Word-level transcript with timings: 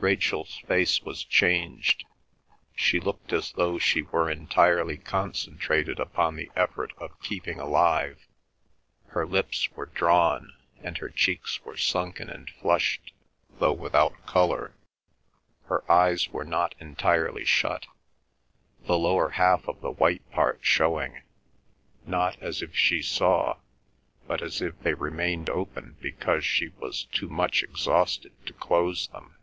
Rachel's 0.00 0.58
face 0.58 1.02
was 1.02 1.24
changed. 1.24 2.04
She 2.76 3.00
looked 3.00 3.32
as 3.32 3.50
though 3.50 3.80
she 3.80 4.02
were 4.02 4.30
entirely 4.30 4.96
concentrated 4.96 5.98
upon 5.98 6.36
the 6.36 6.52
effort 6.54 6.92
of 6.98 7.20
keeping 7.20 7.58
alive. 7.58 8.28
Her 9.08 9.26
lips 9.26 9.68
were 9.72 9.86
drawn, 9.86 10.54
and 10.84 10.96
her 10.98 11.08
cheeks 11.08 11.64
were 11.64 11.76
sunken 11.76 12.30
and 12.30 12.48
flushed, 12.48 13.12
though 13.58 13.72
without 13.72 14.24
colour. 14.24 14.72
Her 15.64 15.82
eyes 15.90 16.28
were 16.28 16.44
not 16.44 16.76
entirely 16.78 17.44
shut, 17.44 17.86
the 18.86 18.96
lower 18.96 19.30
half 19.30 19.66
of 19.66 19.80
the 19.80 19.90
white 19.90 20.30
part 20.30 20.60
showing, 20.62 21.22
not 22.06 22.40
as 22.40 22.62
if 22.62 22.74
she 22.74 23.02
saw, 23.02 23.56
but 24.28 24.42
as 24.42 24.62
if 24.62 24.78
they 24.78 24.94
remained 24.94 25.50
open 25.50 25.96
because 26.00 26.44
she 26.44 26.68
was 26.78 27.06
too 27.06 27.28
much 27.28 27.64
exhausted 27.64 28.32
to 28.46 28.52
close 28.52 29.08
them. 29.08 29.34